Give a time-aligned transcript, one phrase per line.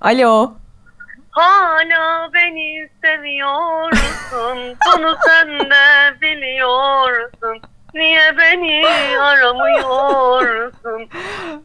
[0.00, 0.54] Alo.
[1.30, 7.60] Hala beni seviyorsun, bunu sen de biliyorsun.
[7.94, 8.86] Niye beni
[9.20, 11.08] aramıyorsun?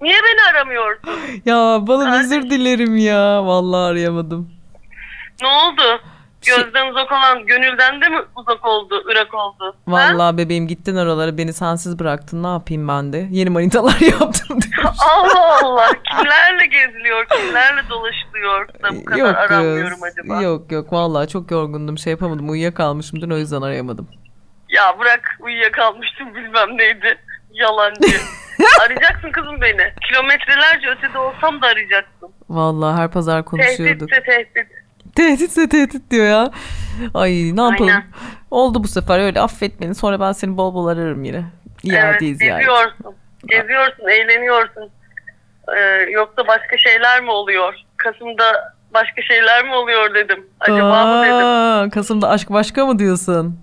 [0.02, 1.12] Niye beni aramıyorsun?
[1.46, 1.56] Ya
[1.88, 2.38] balım Kardeşim.
[2.40, 3.46] özür dilerim ya.
[3.46, 4.52] Vallahi arayamadım.
[5.42, 6.02] Ne oldu?
[6.58, 9.76] Gözden uzak olan gönülden de mi uzak oldu, ırak oldu?
[9.88, 12.44] Vallahi bebeğim gittin oralara beni sensiz bıraktın.
[12.44, 13.28] Ne yapayım ben de?
[13.32, 14.94] Yeni manitalar yaptım diyor.
[15.10, 20.42] Allah Allah, kimlerle geziliyor, kimlerle dolaşılıyor da bu kadar aranmıyorum acaba?
[20.42, 21.98] Yok yok vallahi çok yorgundum.
[21.98, 22.50] Şey yapamadım.
[22.50, 24.08] Uyuyakalmışım dün o yüzden arayamadım.
[24.70, 27.18] Ya bırak uyuyakalmıştım bilmem neydi.
[27.54, 28.02] Yalancı.
[28.86, 29.94] Arayacaksın kızım beni.
[30.10, 32.30] Kilometrelerce ötede olsam da arayacaksın.
[32.50, 34.10] Vallahi her pazar konuşuyorduk.
[34.10, 34.72] Tehditse tehdit.
[35.20, 36.52] Tehditse tehdit diyor ya.
[37.14, 37.90] Ay ne yapalım.
[37.90, 38.04] Aynen.
[38.52, 39.96] Oldu bu sefer öyle affet beni.
[39.96, 41.44] Sonra ben seni bol bol ararım yine.
[41.84, 42.60] İadeyiz evet, yani.
[42.60, 43.16] geziyorsun.
[43.46, 44.90] Geziyorsun, eğleniyorsun.
[45.78, 47.74] Ee, yoksa başka şeyler mi oluyor?
[47.98, 50.48] Kasım'da başka şeyler mi oluyor dedim.
[50.60, 51.46] Acaba mı dedim.
[51.46, 53.60] Aa, Kasım'da aşk başka mı diyorsun?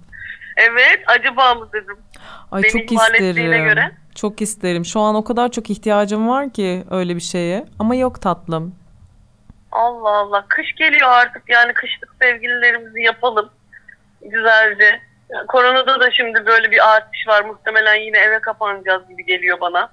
[0.57, 1.97] Evet, acaba mı dedim.
[2.53, 3.65] Ay Beni çok isterim.
[3.65, 3.91] göre.
[4.15, 4.85] Çok isterim.
[4.85, 7.67] Şu an o kadar çok ihtiyacım var ki öyle bir şeye.
[7.79, 8.75] Ama yok tatlım.
[9.77, 10.45] Allah Allah.
[10.49, 13.51] Kış geliyor artık yani kışlık sevgililerimizi yapalım.
[14.23, 15.01] Güzelce.
[15.31, 17.45] Yani koronada da şimdi böyle bir artış var.
[17.45, 19.89] Muhtemelen yine eve kapanacağız gibi geliyor bana.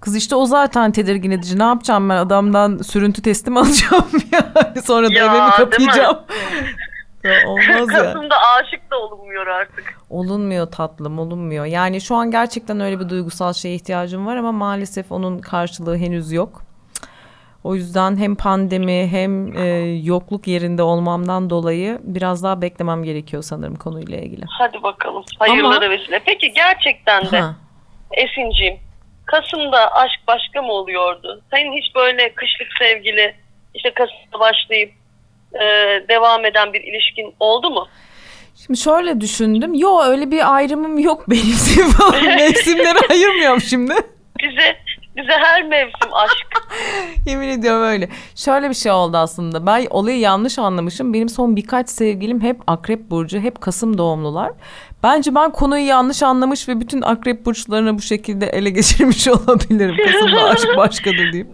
[0.00, 1.58] Kız işte o zaten tedirgin edici.
[1.58, 4.82] Ne yapacağım ben adamdan sürüntü teslim alacağım yani.
[4.82, 6.18] Sonra da Ya, eve mi kapayacağım?
[7.24, 8.02] ya olmaz ya.
[8.02, 9.94] Kasım'da aşık da olunmuyor artık.
[10.10, 11.64] Olunmuyor tatlım olunmuyor.
[11.64, 16.32] Yani şu an gerçekten öyle bir duygusal şeye ihtiyacım var ama maalesef onun karşılığı henüz
[16.32, 16.62] yok.
[17.64, 19.64] O yüzden hem pandemi hem e,
[20.02, 24.44] yokluk yerinde olmamdan dolayı biraz daha beklemem gerekiyor sanırım konuyla ilgili.
[24.48, 25.24] Hadi bakalım.
[25.38, 26.20] Hayırlara vesile.
[26.26, 27.56] Peki gerçekten de Ha.
[28.10, 28.76] Esin'ciğim
[29.26, 31.42] Kasım'da aşk başka mı oluyordu?
[31.50, 33.34] Senin hiç böyle kışlık sevgili
[33.74, 34.92] işte Kasım'da başlayıp
[35.54, 35.64] e,
[36.08, 37.88] devam eden bir ilişkin oldu mu?
[38.66, 39.74] Şimdi şöyle düşündüm.
[39.74, 42.26] Yo öyle bir ayrımım yok benim.
[42.36, 43.92] Mevsimleri ayırmıyorum şimdi.
[44.42, 44.76] Bize
[45.16, 46.46] bize her mevsim aşk.
[47.26, 48.08] Yemin ediyorum öyle.
[48.36, 49.66] Şöyle bir şey oldu aslında.
[49.66, 51.14] Ben olayı yanlış anlamışım.
[51.14, 54.52] Benim son birkaç sevgilim hep Akrep Burcu, hep Kasım doğumlular.
[55.02, 59.96] Bence ben konuyu yanlış anlamış ve bütün Akrep Burçlarını bu şekilde ele geçirmiş olabilirim.
[60.06, 61.50] Kasım'da aşk başkadır diyeyim.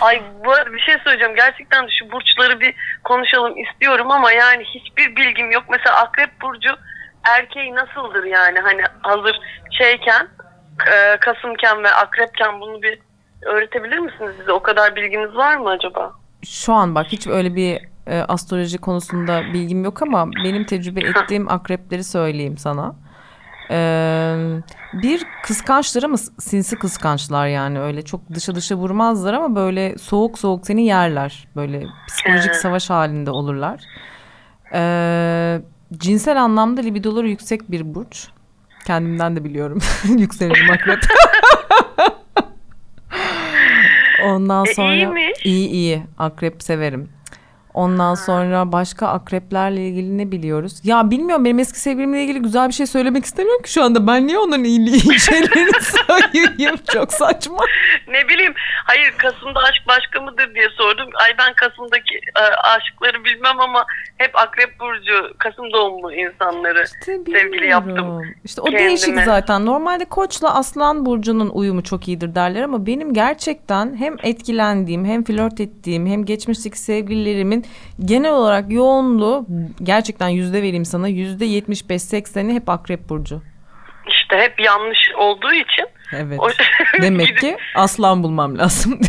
[0.00, 1.34] Ay bu arada bir şey söyleyeceğim.
[1.36, 5.64] Gerçekten de şu burçları bir konuşalım istiyorum ama yani hiçbir bilgim yok.
[5.70, 6.70] Mesela Akrep Burcu
[7.24, 8.58] erkeği nasıldır yani?
[8.58, 9.40] Hani hazır
[9.78, 10.28] şeyken,
[10.88, 12.98] e, Kasımken ve Akrepken bunu bir
[13.46, 14.52] öğretebilir misiniz bize?
[14.52, 16.12] O kadar bilginiz var mı acaba?
[16.44, 21.48] Şu an bak hiç öyle bir e, astroloji konusunda bilgim yok ama benim tecrübe ettiğim
[21.48, 22.94] akrepleri söyleyeyim sana.
[23.70, 24.36] Ee,
[24.92, 30.66] bir kıskançlar ama sinsi kıskançlar yani öyle çok dışa dışa vurmazlar ama böyle soğuk soğuk
[30.66, 31.48] seni yerler.
[31.56, 33.80] Böyle psikolojik savaş halinde olurlar.
[34.74, 35.60] Ee,
[35.96, 38.28] cinsel anlamda libidoları yüksek bir burç.
[38.86, 39.78] Kendimden de biliyorum.
[40.18, 40.98] Yükselenim akrep.
[44.24, 45.46] Ondan E, sonra iyiymiş.
[45.46, 47.08] iyi iyi akrep severim.
[47.74, 50.80] Ondan sonra başka akreplerle ilgili ne biliyoruz?
[50.84, 54.06] Ya bilmiyorum benim eski sevgilimle ilgili güzel bir şey söylemek istemiyorum ki şu anda.
[54.06, 56.76] Ben niye onların iyi, iyi şeylerini sayayım?
[56.92, 57.58] Çok saçma.
[58.08, 58.54] Ne bileyim.
[58.84, 61.08] Hayır Kasım'da aşk başka mıdır diye sordum.
[61.14, 63.84] Ay ben Kasım'daki e, aşıkları bilmem ama
[64.16, 66.84] hep Akrep Burcu, Kasım doğumlu insanları.
[66.84, 68.22] İşte Sevgili yaptım.
[68.44, 68.84] İşte o kendime.
[68.88, 69.66] değişik zaten.
[69.66, 75.60] Normalde Koç'la Aslan burcunun uyumu çok iyidir derler ama benim gerçekten hem etkilendiğim, hem flört
[75.60, 77.59] ettiğim, hem geçmişteki sevgililerimin
[78.04, 79.46] genel olarak yoğunluğu
[79.82, 83.42] gerçekten yüzde vereyim sana yüzde 75-80'i hep Akrep burcu.
[84.08, 85.86] İşte hep yanlış olduğu için.
[86.16, 86.40] Evet.
[86.40, 86.48] O-
[87.02, 89.00] Demek ki Aslan bulmam lazım.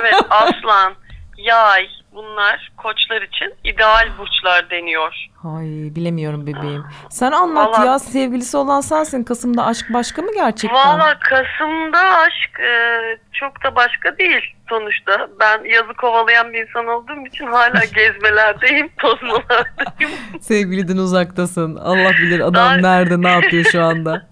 [0.00, 0.94] Evet aslan,
[1.38, 5.14] yay bunlar koçlar için ideal burçlar deniyor.
[5.44, 5.64] Ay
[5.96, 6.84] bilemiyorum bebeğim.
[7.10, 9.24] Sen anlat Vallahi- ya sevgilisi olan sensin.
[9.24, 10.76] Kasım'da aşk başka mı gerçekten?
[10.76, 13.00] Valla Kasım'da aşk e,
[13.32, 15.28] çok da başka değil sonuçta.
[15.40, 20.12] Ben yazı kovalayan bir insan olduğum için hala gezmelerdeyim, tozmalardayım.
[20.40, 21.76] Sevgiliden uzaktasın.
[21.76, 24.26] Allah bilir adam Daha- nerede ne yapıyor şu anda.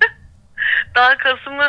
[0.95, 1.69] Daha Kasım'ı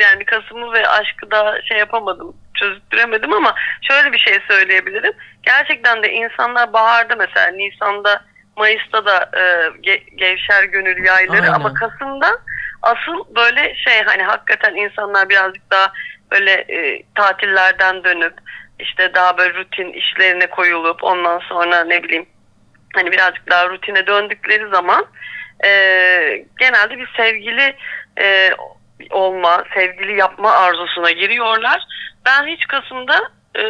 [0.00, 5.12] yani Kasım'ı ve aşkı daha şey yapamadım, çözüttüremedim ama şöyle bir şey söyleyebilirim.
[5.42, 8.24] Gerçekten de insanlar baharda mesela Nisan'da,
[8.56, 9.40] Mayıs'ta da e,
[9.82, 11.52] ge- gevşer gönül yayları Aynen.
[11.52, 12.38] ama Kasım'da
[12.82, 15.92] asıl böyle şey hani hakikaten insanlar birazcık daha
[16.32, 18.34] böyle e, tatillerden dönüp
[18.78, 22.26] işte daha böyle rutin işlerine koyulup ondan sonra ne bileyim
[22.94, 25.06] hani birazcık daha rutine döndükleri zaman
[25.64, 25.70] e,
[26.58, 27.76] genelde bir sevgili
[28.20, 28.50] e,
[29.10, 31.82] olma, sevgili yapma arzusuna giriyorlar.
[32.26, 33.62] Ben hiç Kasım'da e,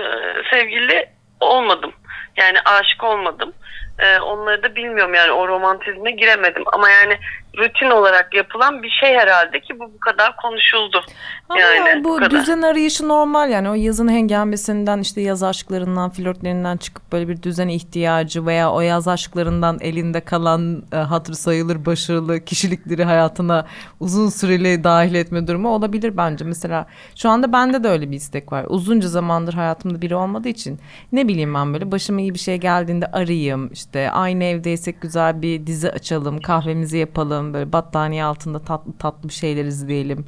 [0.50, 1.08] sevgili
[1.40, 1.92] olmadım.
[2.36, 3.52] Yani aşık olmadım.
[3.98, 6.62] Ee, onları da bilmiyorum yani o romantizme giremedim.
[6.72, 7.18] Ama yani
[7.58, 11.04] rutin olarak yapılan bir şey herhalde ki bu bu kadar konuşuldu.
[11.48, 12.30] Ama Yani bu bu kadar.
[12.30, 17.68] düzen arayışı normal yani o yazın hengamesinden işte yaz aşklarından flörtlerinden çıkıp böyle bir düzen
[17.68, 23.66] ihtiyacı veya o yaz aşklarından elinde kalan e, hatır sayılır başarılı kişilikleri hayatına
[24.00, 26.44] uzun süreli dahil etme durumu olabilir bence.
[26.44, 26.86] Mesela
[27.16, 28.64] şu anda bende de öyle bir istek var.
[28.68, 30.78] Uzunca zamandır hayatımda biri olmadığı için
[31.12, 35.66] ne bileyim ben böyle başıma iyi bir şey geldiğinde arayayım işte aynı evdeysek güzel bir
[35.66, 40.26] dizi açalım kahvemizi yapalım böyle battaniye altında tatlı tatlı bir şeyler izleyelim.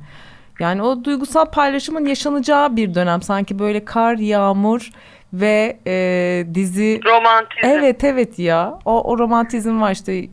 [0.60, 4.90] Yani o duygusal paylaşımın yaşanacağı bir dönem sanki böyle kar, yağmur
[5.32, 7.00] ve e, dizi.
[7.04, 7.66] Romantizm.
[7.66, 10.28] Evet evet ya o, o romantizm var işte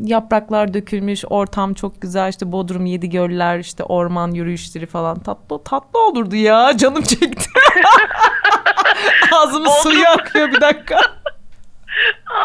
[0.00, 6.06] yapraklar dökülmüş ortam çok güzel işte Bodrum yedi göller işte orman yürüyüşleri falan tatlı tatlı
[6.06, 7.50] olurdu ya canım çekti.
[9.32, 11.17] Ağzımın suyu akıyor bir dakika.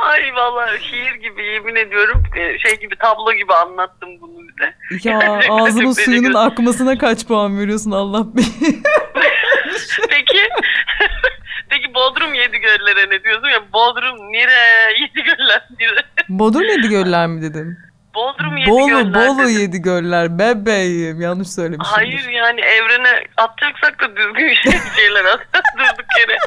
[0.01, 5.09] Ay vallahi şiir gibi yemin ediyorum Ee, şey gibi tablo gibi anlattım bunu bize.
[5.09, 5.19] Ya
[5.49, 8.75] ağzımın çok suyunun akmasına kaç puan veriyorsun Allah bilir.
[10.09, 10.39] Peki
[11.69, 13.59] Peki Bodrum yedi göllere ne diyorsun ya?
[13.73, 16.03] Bodrum nire yedi göller nire.
[16.29, 17.77] Bodrum yedi göller mi dedim?
[18.15, 19.13] Bodrum yedi Bolu, göller.
[19.13, 19.59] Bolu dedim.
[19.59, 21.21] yedi göller bebeğim.
[21.21, 21.93] Yanlış söylemişim.
[21.93, 25.39] Hayır yani evrene atacaksak da düzgün bir şeyler at.
[25.77, 26.37] Durduk yere.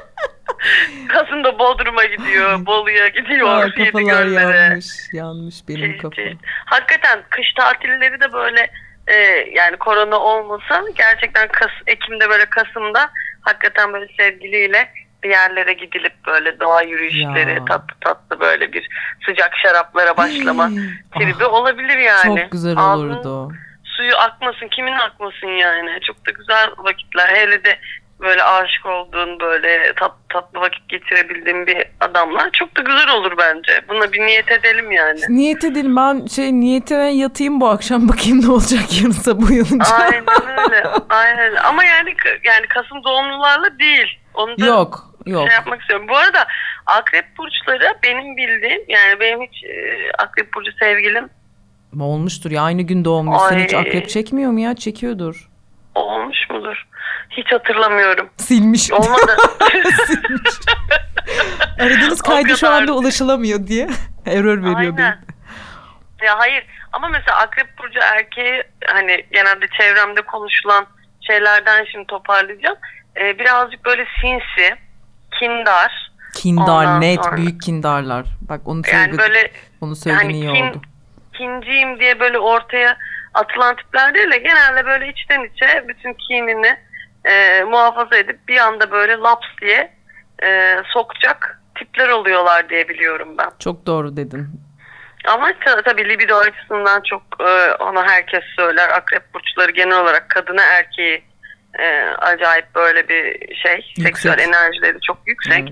[1.08, 4.86] Kasım'da Bodrum'a gidiyor, Bolu'ya gidiyor, yedi kafalar yanmış.
[5.12, 6.14] Yanmış benim Şey, kafa.
[6.14, 6.36] şey.
[6.64, 8.70] Hakikaten kış tatilleri de böyle
[9.06, 9.14] e,
[9.54, 13.10] yani korona olmasa gerçekten Kas, Ekim'de böyle Kasım'da
[13.40, 14.88] hakikaten böyle sevgiliyle
[15.22, 17.64] bir yerlere gidilip böyle doğa yürüyüşleri Ya.
[17.64, 18.88] tatlı tatlı böyle bir
[19.26, 22.40] sıcak şaraplara başlama Ah, tribi olabilir yani.
[22.40, 23.52] Çok güzel olurdu.
[23.84, 26.00] Suyu akmasın kimin akmasın yani.
[26.06, 27.28] Çok da güzel vakitler.
[27.28, 27.78] Hele de
[28.20, 33.80] böyle aşık olduğun böyle tat, tatlı vakit geçirebildiğin bir adamla çok da güzel olur bence.
[33.88, 35.20] Buna bir niyet edelim yani.
[35.28, 39.94] Niyet edelim ben şey niyetine yatayım bu akşam bakayım ne olacak yarın sabah uyanınca.
[39.94, 40.24] Aynen
[40.58, 40.84] öyle.
[41.10, 41.54] Aynen.
[41.54, 42.14] Ama yani
[42.44, 44.18] yani Kasım doğumlularla değil.
[44.34, 45.48] Onu da Yok yok.
[45.48, 46.06] şey yapmak istiyorum.
[46.08, 46.46] Bu arada
[46.86, 51.30] akrep burçları benim bildiğim yani benim hiç e, akrep burcu sevgilim
[52.00, 53.80] Olmuştur ya aynı gün doğmuşsun hiç Ay.
[53.80, 55.48] akrep çekmiyor mu ya çekiyordur.
[55.94, 56.86] olmuş mudur?
[57.30, 58.28] Hiç hatırlamıyorum.
[58.36, 58.92] Silmiş.
[58.92, 59.36] Olmadı.
[60.06, 60.54] Silmiş.
[61.80, 63.88] Aradığınız kaydı şu anda ulaşılamıyor diye
[64.26, 64.76] error veriyor.
[64.76, 64.96] Aynen.
[64.96, 65.18] benim.
[66.24, 70.86] Ya hayır ama mesela akrep burcu erkeği hani genelde çevremde konuşulan
[71.26, 72.76] şeylerden şimdi toparlayacağım.
[73.20, 74.74] Ee, birazcık böyle sinsi,
[75.40, 76.10] kindar.
[76.34, 78.24] Kindar Ondan net sonra- büyük kindarlar.
[78.48, 79.18] Bak onu Yani söyledin.
[79.18, 79.50] böyle
[79.80, 80.82] onu söylediğin hani iyi kin, oldu.
[81.32, 82.96] kinciyim diye böyle ortaya
[83.34, 86.76] atılan tipler değil de genelde böyle içten içe bütün kinini
[87.26, 89.92] e, muhafaza edip bir anda böyle laps diye
[90.42, 93.50] e, sokacak tipler oluyorlar diye biliyorum ben.
[93.58, 94.48] Çok doğru dedin.
[95.26, 98.88] Ama ta- tabii libido açısından çok e, ona herkes söyler.
[98.88, 101.24] Akrep burçları genel olarak kadına erkeği
[101.78, 103.92] e, acayip böyle bir şey.
[104.02, 105.64] Seksüel enerjileri çok yüksek.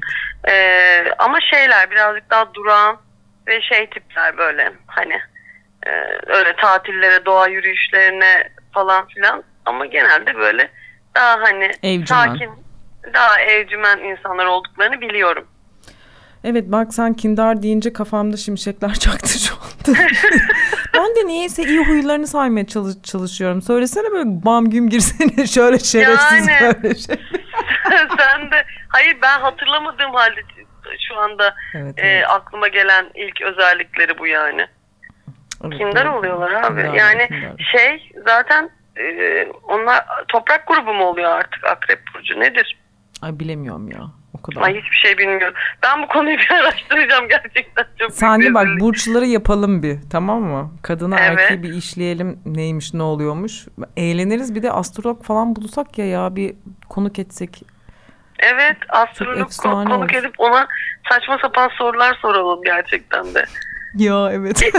[0.45, 0.55] Evet.
[0.55, 3.01] E, ama şeyler birazcık daha durağan
[3.47, 5.21] ve şey tipler böyle hani
[5.87, 5.91] e,
[6.27, 10.71] öyle tatillere, doğa yürüyüşlerine falan filan ama genelde böyle
[11.17, 12.05] daha hani Evcimen.
[12.07, 12.51] sakin,
[13.15, 15.47] daha evcimen insanlar olduklarını biliyorum.
[16.45, 19.99] Evet bak sen kindar deyince kafamda şimşekler çaktı şu anda.
[20.95, 23.63] ben de niyeyse iyi huylarını saymaya çalış- çalışıyorum.
[23.63, 26.83] Söylesene böyle bam güm girsene şöyle şerefsiz Yani.
[26.83, 27.17] böyle şey.
[28.19, 30.41] Sen de hayır ben hatırlamadığım halde
[31.09, 32.25] şu anda Evet, e, evet.
[32.31, 34.67] aklıma gelen ilk özellikleri bu yani.
[35.65, 36.15] Evet, Kindar evet.
[36.17, 36.81] oluyorlar abi.
[36.83, 37.71] Kindar, yani kindar.
[37.73, 42.77] şey zaten e, onlar toprak grubu mu oluyor artık Akrep Burcu nedir?
[43.23, 44.01] Ay bilemiyorum ya.
[44.39, 44.63] O kadar.
[44.63, 45.55] Ay hiçbir şey bilmiyorum.
[45.83, 50.73] Ben bu konuyu bir araştıracağım gerçekten çok Sen de bak burçları yapalım bir tamam mı?
[50.83, 51.41] Kadına Evet.
[51.41, 53.67] erkeği bir işleyelim neymiş ne oluyormuş.
[53.97, 56.55] Eğleniriz bir de astrolog falan bulsak ya ya bir
[56.89, 57.63] konuk etsek.
[58.39, 60.11] Evet astrolog konuk olur.
[60.15, 60.67] edip ona
[61.11, 63.45] saçma sapan sorular soralım gerçekten de.
[63.97, 64.63] Ya evet.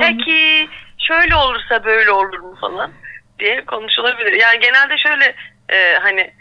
[0.00, 0.61] Peki
[1.02, 2.90] şöyle olursa böyle olur mu falan
[3.38, 4.32] diye konuşulabilir.
[4.32, 5.34] Yani genelde şöyle
[5.68, 6.32] e, hani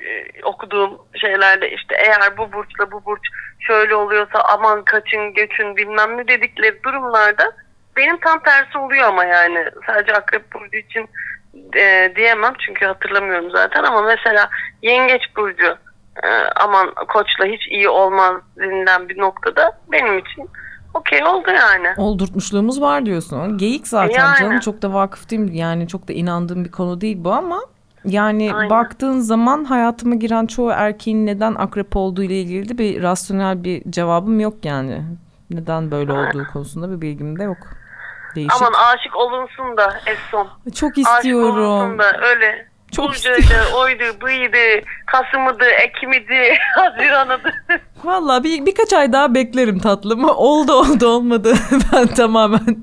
[0.00, 3.28] e, okuduğum şeylerde işte eğer bu burçla bu burç
[3.60, 7.52] şöyle oluyorsa aman kaçın göçün bilmem ne dedikleri durumlarda
[7.96, 11.08] benim tam tersi oluyor ama yani sadece akrep burcu için
[11.76, 14.50] e, diyemem çünkü hatırlamıyorum zaten ama mesela
[14.82, 15.76] yengeç burcu
[16.22, 20.50] e, aman koçla hiç iyi olmaz denilen bir noktada benim için
[20.94, 21.88] okey oldu yani.
[21.96, 23.58] oldurtmuşluğumuz var diyorsun.
[23.58, 24.38] Geyik zaten Yani.
[24.38, 25.50] canım çok da vakıf değilim.
[25.52, 27.60] Yani çok da inandığım bir konu değil bu ama
[28.04, 28.70] Yani Aynen.
[28.70, 33.90] baktığın zaman hayatıma giren çoğu erkeğin neden akrep olduğu ile ilgili de bir rasyonel bir
[33.90, 35.02] cevabım yok yani.
[35.50, 36.28] Neden böyle Aynen.
[36.28, 37.56] olduğu konusunda bir bilgim de yok.
[38.34, 38.62] Değişik.
[38.62, 40.48] Aman aşık olunsun da Esson.
[40.74, 41.64] Çok Aşık istiyorum.
[41.64, 42.69] olunsun da öyle.
[42.96, 47.52] Çok Burcuydu, oydu, buydu, Kasım'ıydı, Ekim'iydi, Haziran'ıydı.
[48.04, 50.24] Valla bir, birkaç ay daha beklerim tatlım.
[50.28, 51.54] Oldu oldu olmadı.
[51.92, 52.76] ben tamamen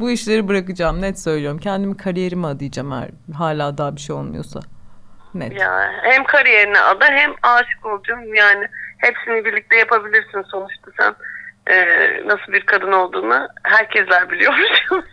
[0.00, 1.02] bu işleri bırakacağım.
[1.02, 1.58] Net söylüyorum.
[1.58, 4.60] Kendimi kariyerime adayacağım eğer hala daha bir şey olmuyorsa.
[5.34, 5.60] Net.
[5.60, 8.34] ya hem kariyerine ada hem aşık olacaksın.
[8.34, 8.68] Yani
[8.98, 11.14] hepsini birlikte yapabilirsin sonuçta sen.
[11.74, 11.76] e,
[12.26, 14.54] nasıl bir kadın olduğunu herkesler biliyor.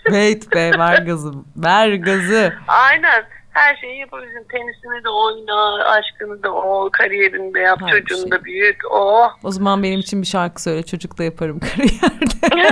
[0.03, 1.31] Wait be ver gazı.
[1.57, 2.53] Ver gazı.
[2.67, 3.23] Aynen.
[3.51, 4.47] Her şeyi yapabilirsin.
[4.51, 8.31] Tenisini de oyna, aşkını da o, kariyerini de yap, Her çocuğunu şey.
[8.31, 8.77] da büyüt.
[8.91, 9.29] Oh.
[9.43, 10.83] O zaman benim için bir şarkı söyle.
[10.83, 12.55] Çocuk da yaparım kariyerde.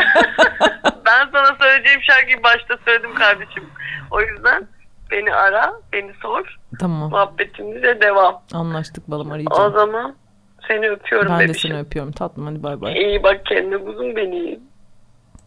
[1.06, 3.64] ben sana söyleyeceğim şarkıyı başta söyledim kardeşim.
[4.12, 4.68] O yüzden
[5.12, 6.58] beni ara, beni sor.
[6.80, 7.10] tamam.
[7.10, 8.42] Muhabbetimize devam.
[8.54, 9.74] Anlaştık balım O arayacağım.
[9.74, 10.16] zaman
[10.68, 11.72] seni öpüyorum Ben de bebişim.
[11.72, 12.94] seni öpüyorum tatlım hadi bay bay.
[12.94, 14.60] İyi bak kendine kuzum beni.